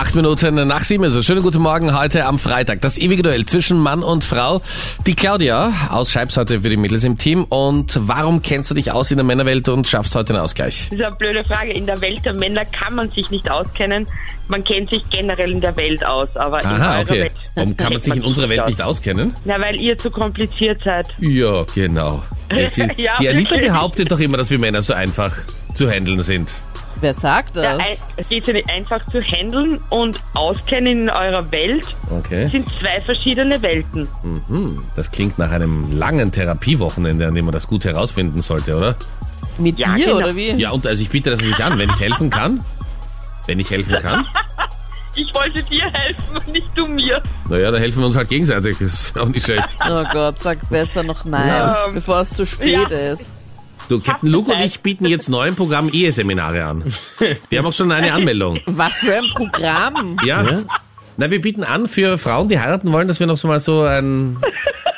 Acht 0.00 0.14
Minuten 0.14 0.54
nach 0.68 0.84
sieben 0.84 1.02
ist 1.02 1.16
es. 1.16 1.26
Schönen 1.26 1.42
guten 1.42 1.60
Morgen 1.60 1.98
heute 1.98 2.24
am 2.24 2.38
Freitag. 2.38 2.80
Das 2.82 2.98
ewige 2.98 3.24
Duell 3.24 3.46
zwischen 3.46 3.80
Mann 3.80 4.04
und 4.04 4.22
Frau. 4.22 4.62
Die 5.08 5.14
Claudia 5.14 5.72
aus 5.90 6.12
Scheibs 6.12 6.36
heute 6.36 6.60
für 6.60 6.68
die 6.68 6.76
Mädels 6.76 7.02
im 7.02 7.18
Team. 7.18 7.42
Und 7.42 7.98
warum 8.02 8.40
kennst 8.40 8.70
du 8.70 8.76
dich 8.76 8.92
aus 8.92 9.10
in 9.10 9.16
der 9.16 9.26
Männerwelt 9.26 9.68
und 9.68 9.88
schaffst 9.88 10.14
heute 10.14 10.34
einen 10.34 10.42
Ausgleich? 10.44 10.90
Das 10.90 11.00
ist 11.00 11.04
eine 11.04 11.16
blöde 11.16 11.42
Frage. 11.42 11.72
In 11.72 11.84
der 11.84 12.00
Welt 12.00 12.24
der 12.24 12.34
Männer 12.34 12.64
kann 12.64 12.94
man 12.94 13.10
sich 13.10 13.28
nicht 13.32 13.50
auskennen. 13.50 14.06
Man 14.46 14.62
kennt 14.62 14.88
sich 14.92 15.02
generell 15.10 15.50
in 15.50 15.60
der 15.60 15.76
Welt 15.76 16.06
aus, 16.06 16.36
aber 16.36 16.62
in 16.62 16.68
Aha, 16.68 17.00
okay. 17.00 17.22
Welt 17.22 17.32
Warum 17.56 17.76
kann 17.76 17.92
man 17.94 18.00
sich 18.00 18.14
in 18.14 18.22
unserer 18.22 18.48
Welt 18.48 18.68
nicht 18.68 18.80
auskennen? 18.80 19.34
Na, 19.46 19.60
weil 19.60 19.80
ihr 19.80 19.98
zu 19.98 20.12
kompliziert 20.12 20.80
seid. 20.84 21.08
Ja, 21.18 21.64
genau. 21.74 22.22
Ja, 22.96 23.16
die 23.20 23.28
Anita 23.28 23.56
behauptet 23.56 24.12
doch 24.12 24.20
immer, 24.20 24.38
dass 24.38 24.50
wir 24.50 24.60
Männer 24.60 24.80
so 24.80 24.94
einfach 24.94 25.36
zu 25.74 25.90
handeln 25.90 26.22
sind. 26.22 26.50
Wer 27.00 27.14
sagt 27.14 27.56
das? 27.56 27.64
Ja, 27.64 27.78
es 28.16 28.28
geht 28.28 28.46
ja 28.46 28.52
nicht 28.54 28.68
einfach 28.68 29.00
zu 29.10 29.20
handeln 29.22 29.80
und 29.90 30.20
auskennen 30.34 30.98
in 31.02 31.10
eurer 31.10 31.50
Welt 31.52 31.94
Okay. 32.10 32.48
sind 32.48 32.68
zwei 32.80 33.00
verschiedene 33.02 33.60
Welten. 33.62 34.08
Hm, 34.22 34.82
das 34.96 35.10
klingt 35.12 35.38
nach 35.38 35.50
einem 35.52 35.96
langen 35.96 36.32
Therapiewochenende, 36.32 37.26
an 37.28 37.34
dem 37.34 37.44
man 37.44 37.52
das 37.52 37.68
gut 37.68 37.84
herausfinden 37.84 38.42
sollte, 38.42 38.76
oder? 38.76 38.96
Mit 39.58 39.78
Ja, 39.78 39.94
dir 39.94 40.06
genau. 40.06 40.16
oder 40.18 40.34
wie? 40.36 40.50
Ja, 40.52 40.70
und 40.70 40.86
also 40.86 41.02
ich 41.02 41.10
biete 41.10 41.30
das 41.30 41.40
natürlich 41.40 41.62
an, 41.64 41.78
wenn 41.78 41.90
ich 41.90 42.00
helfen 42.00 42.30
kann. 42.30 42.64
Wenn 43.46 43.60
ich 43.60 43.70
helfen 43.70 43.96
kann. 44.02 44.26
Ich 45.14 45.34
wollte 45.34 45.60
dir 45.64 45.82
helfen 45.92 46.22
und 46.36 46.46
nicht 46.48 46.68
du 46.76 46.86
mir. 46.86 47.20
Naja, 47.48 47.72
da 47.72 47.78
helfen 47.78 47.98
wir 48.02 48.06
uns 48.06 48.16
halt 48.16 48.28
gegenseitig. 48.28 48.76
Das 48.78 48.92
ist 48.92 49.18
auch 49.18 49.26
nicht 49.26 49.44
schlecht. 49.44 49.76
Oh 49.84 50.04
Gott, 50.12 50.38
sag 50.38 50.58
besser 50.70 51.02
noch 51.02 51.24
nein, 51.24 51.74
Ähm, 51.88 51.94
bevor 51.94 52.20
es 52.20 52.30
zu 52.34 52.46
spät 52.46 52.88
ja. 52.88 53.12
ist. 53.12 53.32
Du, 53.88 54.00
Captain 54.00 54.28
Luke 54.28 54.52
und 54.52 54.60
ich 54.60 54.80
bieten 54.80 55.06
jetzt 55.06 55.30
neu 55.30 55.48
im 55.48 55.56
Programm 55.56 55.88
Eheseminare 55.88 56.64
an. 56.64 56.84
Wir 57.48 57.58
haben 57.58 57.66
auch 57.66 57.72
schon 57.72 57.90
eine 57.90 58.12
Anmeldung. 58.12 58.60
Was 58.66 58.98
für 58.98 59.14
ein 59.14 59.28
Programm. 59.34 60.18
Ja? 60.24 60.62
Na, 61.16 61.30
wir 61.30 61.40
bieten 61.40 61.64
an 61.64 61.88
für 61.88 62.18
Frauen, 62.18 62.48
die 62.48 62.60
heiraten 62.60 62.92
wollen, 62.92 63.08
dass 63.08 63.18
wir 63.18 63.26
noch 63.26 63.38
so 63.38 63.48
mal 63.48 63.60
so 63.60 63.82
ein 63.82 64.36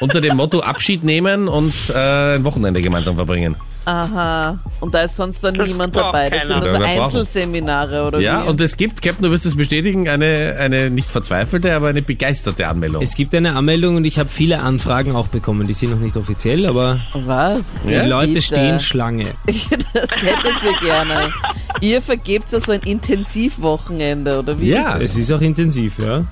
unter 0.00 0.20
dem 0.20 0.36
Motto 0.36 0.60
Abschied 0.60 1.04
nehmen 1.04 1.46
und 1.46 1.72
äh, 1.90 2.34
ein 2.34 2.44
Wochenende 2.44 2.82
gemeinsam 2.82 3.14
verbringen. 3.14 3.56
Aha. 3.84 4.58
Und 4.80 4.94
da 4.94 5.02
ist 5.02 5.16
sonst 5.16 5.42
dann 5.42 5.54
Das 5.54 5.66
niemand 5.66 5.96
dabei. 5.96 6.28
Das 6.30 6.40
sind 6.46 6.48
keiner. 6.50 6.60
nur 6.60 6.68
so 6.68 6.74
Ja, 6.84 6.88
brauchen- 6.96 7.04
Einzelseminare 7.04 8.06
oder 8.06 8.20
Ja, 8.20 8.44
wie? 8.44 8.48
und 8.50 8.60
es 8.60 8.76
gibt, 8.76 9.00
Captain, 9.02 9.24
du 9.24 9.30
wirst 9.30 9.46
es 9.46 9.56
bestätigen, 9.56 10.08
eine, 10.08 10.56
eine 10.58 10.90
nicht 10.90 11.08
verzweifelte, 11.08 11.74
aber 11.74 11.88
eine 11.88 12.02
begeisterte 12.02 12.68
Anmeldung. 12.68 13.02
Es 13.02 13.14
gibt 13.14 13.34
eine 13.34 13.56
Anmeldung 13.56 13.96
und 13.96 14.04
ich 14.04 14.18
habe 14.18 14.28
viele 14.28 14.60
Anfragen 14.62 15.14
auch 15.16 15.28
bekommen. 15.28 15.66
Die 15.66 15.74
sind 15.74 15.90
noch 15.92 15.98
nicht 15.98 16.16
offiziell, 16.16 16.66
aber 16.66 17.00
Was? 17.14 17.60
die 17.88 17.94
Ja? 17.94 18.04
Leute 18.06 18.28
Bitte. 18.34 18.42
stehen 18.42 18.80
Schlange. 18.80 19.24
das 19.46 19.56
hättet 19.66 20.64
ihr 20.64 20.78
gerne. 20.86 21.32
Ihr 21.80 22.02
vergebt 22.02 22.52
ja 22.52 22.60
so 22.60 22.72
ein 22.72 22.80
Intensivwochenende, 22.80 24.38
oder 24.38 24.58
wie? 24.58 24.68
ja, 24.70 24.98
Es 24.98 25.16
ist 25.16 25.32
auch 25.32 25.40
intensiv, 25.40 25.94
ja. 25.98 26.22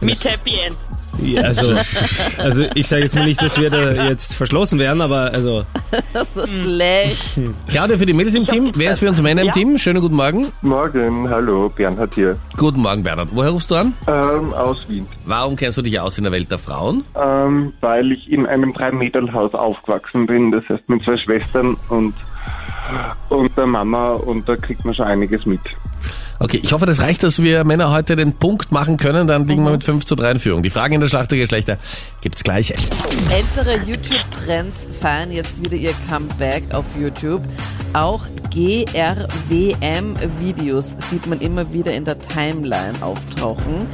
Mit 0.00 0.24
Happy 0.24 0.54
End. 0.66 0.76
Ja, 1.22 1.42
Also, 1.42 1.74
also 2.38 2.64
ich 2.74 2.86
sage 2.88 3.02
jetzt 3.02 3.14
mal 3.14 3.24
nicht, 3.24 3.40
dass 3.42 3.58
wir 3.58 3.70
da 3.70 4.08
jetzt 4.08 4.34
verschlossen 4.34 4.78
werden, 4.78 5.00
aber 5.00 5.32
also 5.32 5.64
So 6.34 6.46
schlecht. 6.46 7.38
Claudia 7.68 7.96
für 7.98 8.06
die 8.06 8.12
Mädels 8.12 8.34
im 8.34 8.46
Team. 8.46 8.72
Wer 8.74 8.92
ist 8.92 9.00
für 9.00 9.08
uns 9.08 9.20
Männer 9.20 9.42
im 9.42 9.46
Ja. 9.48 9.52
Team? 9.52 9.78
Schönen 9.78 10.00
guten 10.00 10.14
Morgen. 10.16 10.46
Morgen, 10.62 11.28
hallo, 11.28 11.68
Bernhard 11.74 12.14
hier, 12.14 12.36
Guten 12.56 12.80
Morgen, 12.80 13.02
Bernhard. 13.02 13.28
Woher 13.32 13.50
rufst 13.50 13.70
du 13.70 13.74
an? 13.76 13.92
ähm, 14.06 14.52
aus 14.54 14.88
Wien. 14.88 15.06
Warum 15.26 15.56
kennst 15.56 15.78
du 15.78 15.82
dich 15.82 15.98
aus 16.00 16.16
in 16.18 16.24
der 16.24 16.32
Welt 16.32 16.50
der 16.50 16.58
Frauen? 16.58 17.04
Ähm, 17.20 17.72
weil 17.80 18.12
ich 18.12 18.30
in 18.30 18.46
einem 18.46 18.72
Drei-Meter-Haus 18.72 19.54
aufgewachsen 19.54 20.26
bin, 20.26 20.50
das 20.50 20.68
heißt 20.68 20.88
mit 20.88 21.02
zwei 21.02 21.16
Schwestern 21.18 21.76
und, 21.88 22.14
und 23.28 23.56
der 23.56 23.66
Mama 23.66 24.12
und 24.14 24.48
da 24.48 24.56
kriegt 24.56 24.84
man 24.84 24.94
schon 24.94 25.06
einiges 25.06 25.44
mit. 25.46 25.60
Okay, 26.42 26.58
ich 26.62 26.72
hoffe, 26.72 26.86
das 26.86 27.02
reicht, 27.02 27.22
dass 27.22 27.42
wir 27.42 27.64
Männer 27.64 27.90
heute 27.90 28.16
den 28.16 28.32
Punkt 28.32 28.72
machen 28.72 28.96
können. 28.96 29.26
Dann 29.26 29.46
liegen 29.46 29.62
wir 29.62 29.72
mit 29.72 29.84
5 29.84 30.06
zu 30.06 30.14
3 30.16 30.30
in 30.30 30.38
Führung. 30.38 30.62
Die 30.62 30.70
Fragen 30.70 30.94
in 30.94 31.02
der 31.02 31.08
Schlacht 31.08 31.30
der 31.32 31.38
Geschlechter 31.38 31.76
gibt's 32.22 32.42
gleich. 32.42 32.72
Ältere 33.28 33.78
YouTube-Trends 33.84 34.86
feiern 35.02 35.30
jetzt 35.32 35.62
wieder 35.62 35.76
ihr 35.76 35.92
Comeback 36.08 36.64
auf 36.72 36.86
YouTube. 36.98 37.42
Auch 37.92 38.22
GRWM-Videos 38.54 39.36
sieht 41.10 41.26
man 41.26 41.40
immer 41.40 41.70
wieder 41.74 41.92
in 41.92 42.06
der 42.06 42.18
Timeline 42.18 42.94
auftauchen. 43.02 43.86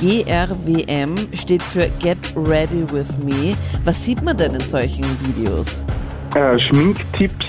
GRWM 0.00 1.16
steht 1.34 1.62
für 1.62 1.90
Get 2.00 2.16
Ready 2.34 2.90
With 2.92 3.14
Me. 3.18 3.54
Was 3.84 4.02
sieht 4.02 4.22
man 4.22 4.38
denn 4.38 4.54
in 4.54 4.60
solchen 4.62 5.04
Videos? 5.26 5.82
Äh, 6.34 6.58
Schminktipps, 6.60 7.44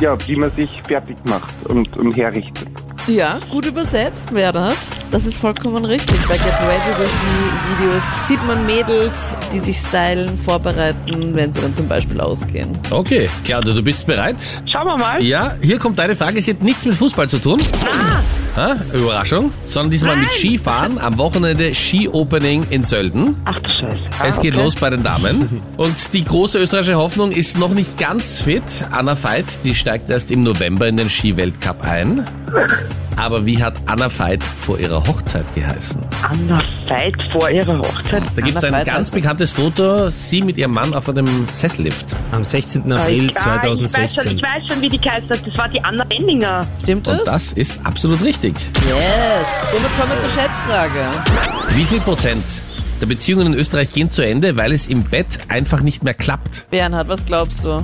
ja, 0.00 0.16
wie 0.28 0.36
man 0.36 0.54
sich 0.54 0.70
fertig 0.86 1.16
macht 1.24 1.52
und, 1.66 1.96
und 1.96 2.16
herrichtet. 2.16 2.83
Ja, 3.06 3.38
gut 3.50 3.66
übersetzt, 3.66 4.32
Bernhard. 4.32 4.76
Das 5.10 5.26
ist 5.26 5.38
vollkommen 5.38 5.84
richtig. 5.84 6.18
Bei 6.26 6.36
Get 6.36 6.46
Ready 6.46 6.98
With 6.98 7.10
Me 7.10 7.78
Videos 7.78 8.02
sieht 8.26 8.44
man 8.46 8.64
Mädels, 8.64 9.14
die 9.52 9.60
sich 9.60 9.78
stylen, 9.78 10.38
vorbereiten, 10.38 11.34
wenn 11.34 11.52
sie 11.52 11.60
dann 11.60 11.74
zum 11.74 11.86
Beispiel 11.86 12.20
ausgehen. 12.20 12.78
Okay, 12.90 13.28
Claudia, 13.44 13.74
du 13.74 13.82
bist 13.82 14.06
bereit? 14.06 14.36
Schauen 14.72 14.86
wir 14.86 14.96
mal. 14.96 15.22
Ja, 15.22 15.54
hier 15.60 15.78
kommt 15.78 15.98
deine 15.98 16.16
Frage. 16.16 16.38
Es 16.38 16.48
hat 16.48 16.62
nichts 16.62 16.86
mit 16.86 16.96
Fußball 16.96 17.28
zu 17.28 17.38
tun. 17.38 17.60
Ah. 17.84 18.22
Überraschung. 18.92 19.52
Sondern 19.64 19.90
diesmal 19.90 20.16
mit. 20.16 20.28
Skifahren 20.32 20.98
am 20.98 21.18
Wochenende 21.18 21.74
Ski-Opening 21.74 22.66
in 22.70 22.84
Sölden. 22.84 23.36
Ach 23.44 23.54
du 23.60 23.68
Scheiße. 23.68 23.98
Es 24.26 24.38
Ah, 24.38 24.42
geht 24.42 24.54
okay. 24.54 24.62
los 24.64 24.74
bei 24.76 24.90
den 24.90 25.02
Damen. 25.02 25.60
Und 25.76 26.12
die 26.14 26.24
große 26.24 26.58
österreichische 26.58 26.96
Hoffnung 26.96 27.32
ist 27.32 27.58
noch 27.58 27.74
nicht 27.74 27.98
ganz 27.98 28.42
fit. 28.42 28.62
Anna 28.90 29.16
Veit, 29.20 29.46
die 29.64 29.74
steigt 29.74 30.08
erst 30.10 30.30
im 30.30 30.42
November 30.44 30.86
in 30.86 30.96
den 30.96 31.10
Skiweltcup 31.10 31.84
ein. 31.84 32.24
Aber 33.16 33.46
wie 33.46 33.62
hat 33.62 33.74
Anna 33.86 34.08
Veit 34.18 34.42
vor 34.42 34.78
ihrer 34.78 35.00
Hochzeit 35.06 35.44
geheißen? 35.54 36.00
Anna 36.22 36.60
Veit 36.88 37.14
vor 37.32 37.48
ihrer 37.48 37.78
Hochzeit. 37.78 38.22
Da 38.34 38.42
gibt 38.42 38.58
es 38.58 38.64
ein 38.64 38.72
Veit 38.72 38.86
ganz 38.86 39.10
heißt- 39.10 39.14
bekanntes 39.14 39.52
Foto, 39.52 40.10
sie 40.10 40.42
mit 40.42 40.58
ihrem 40.58 40.72
Mann 40.72 40.92
auf 40.94 41.08
einem 41.08 41.46
Sessellift. 41.52 42.06
am 42.32 42.44
16. 42.44 42.90
Ah, 42.92 42.96
April 42.96 43.30
ich, 43.30 43.36
ah, 43.36 43.60
ich, 43.62 43.68
weiß 43.68 43.78
schon, 43.78 43.86
2016. 43.88 44.36
ich 44.36 44.42
weiß 44.42 44.62
schon, 44.68 44.82
wie 44.82 44.88
die 44.88 44.98
geheißen 45.00 45.30
hat. 45.30 45.46
Das 45.46 45.56
war 45.56 45.68
die 45.68 45.82
Anna 45.84 46.04
Benninger. 46.04 46.66
Stimmt 46.82 47.08
Und 47.08 47.18
das? 47.18 47.24
das 47.24 47.52
ist 47.52 47.80
absolut 47.84 48.20
richtig. 48.22 48.54
Yes. 48.88 48.90
Somit 49.72 49.90
kommen 49.98 50.10
wir 50.12 50.20
zur 50.20 50.30
Schätzfrage. 50.30 51.76
Wie 51.76 51.84
viel 51.84 52.00
Prozent 52.00 52.42
der 53.00 53.06
Beziehungen 53.06 53.48
in 53.52 53.54
Österreich 53.54 53.92
gehen 53.92 54.10
zu 54.10 54.22
Ende, 54.22 54.56
weil 54.56 54.72
es 54.72 54.86
im 54.88 55.04
Bett 55.04 55.26
einfach 55.48 55.80
nicht 55.82 56.02
mehr 56.04 56.14
klappt? 56.14 56.66
Bernhard, 56.70 57.08
was 57.08 57.24
glaubst 57.24 57.64
du? 57.64 57.78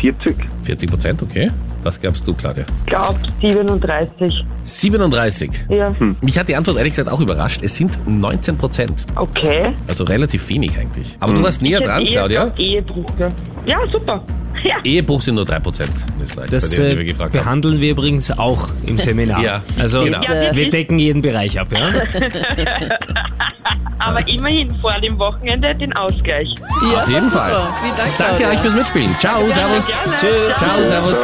40? 0.00 0.36
40 0.64 0.90
Prozent, 0.90 1.22
okay. 1.22 1.50
Was 1.84 2.00
glaubst 2.00 2.26
du, 2.26 2.34
Claudia? 2.34 2.64
Glaubt 2.86 3.32
37. 3.40 4.44
37. 4.62 5.50
Ja. 5.68 5.94
Mich 6.22 6.38
hat 6.38 6.48
die 6.48 6.56
Antwort 6.56 6.78
ehrlich 6.78 6.92
gesagt 6.94 7.10
auch 7.10 7.20
überrascht. 7.20 7.60
Es 7.62 7.76
sind 7.76 7.98
19 8.06 8.56
Prozent. 8.56 9.04
Okay. 9.16 9.68
Also 9.86 10.04
relativ 10.04 10.48
wenig 10.48 10.76
eigentlich. 10.78 11.16
Aber 11.20 11.34
du 11.34 11.42
warst 11.42 11.60
näher 11.62 11.80
Ich 11.80 11.86
dran, 11.86 12.02
eher 12.02 12.10
Claudia. 12.12 12.52
Ehebruch. 12.56 13.06
ja. 13.18 13.28
Ja, 13.68 13.78
super. 13.92 14.22
Ja. 14.62 14.76
Ehebruch 14.82 15.20
sind 15.20 15.34
nur 15.34 15.44
3 15.44 15.58
Prozent 15.58 15.90
in 16.16 16.24
Österreich, 16.24 16.48
Das 16.48 16.70
bei 16.70 16.76
denen, 16.76 16.88
die 16.90 16.96
wir 16.96 17.02
äh, 17.02 17.06
gefragt 17.08 17.34
haben. 17.34 17.42
behandeln 17.44 17.80
wir 17.82 17.90
übrigens 17.90 18.30
auch 18.30 18.68
im 18.86 18.96
Seminar. 18.98 19.42
Ja, 19.42 19.62
also 19.78 20.02
genau. 20.04 20.22
Ja, 20.22 20.30
wir- 20.30 20.56
wir 20.56 20.70
decken 20.70 20.98
jeden 20.98 21.20
Bereich 21.20 21.60
ab, 21.60 21.66
ja? 21.70 21.90
Aber 23.98 24.26
immerhin 24.26 24.70
vor 24.80 24.98
dem 25.02 25.18
Wochenende 25.18 25.74
den 25.74 25.92
Ausgleich. 25.94 26.54
Ja, 26.90 27.02
Auf 27.02 27.08
jeden 27.08 27.28
super. 27.28 27.38
Fall. 27.40 27.68
Dank, 27.96 28.10
Danke 28.16 28.46
euch 28.54 28.60
fürs 28.60 28.74
Mitspielen. 28.74 29.10
Ciao, 29.18 29.40
servus. 29.52 29.86
gerne. 29.86 30.16
Tschüss. 30.18 30.56
Ciao, 30.56 30.84
servus. 30.86 31.16